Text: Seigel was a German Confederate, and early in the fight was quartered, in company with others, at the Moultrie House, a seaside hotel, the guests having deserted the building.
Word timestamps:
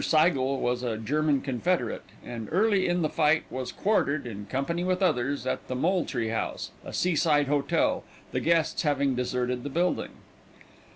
Seigel 0.03 0.57
was 0.59 0.81
a 0.81 0.97
German 0.97 1.41
Confederate, 1.41 2.01
and 2.25 2.49
early 2.51 2.87
in 2.87 3.03
the 3.03 3.07
fight 3.09 3.43
was 3.51 3.71
quartered, 3.71 4.25
in 4.25 4.47
company 4.47 4.83
with 4.83 4.99
others, 4.99 5.45
at 5.45 5.67
the 5.67 5.75
Moultrie 5.75 6.29
House, 6.29 6.71
a 6.83 6.91
seaside 6.91 7.45
hotel, 7.45 8.03
the 8.31 8.39
guests 8.39 8.81
having 8.81 9.13
deserted 9.13 9.61
the 9.63 9.69
building. 9.69 10.13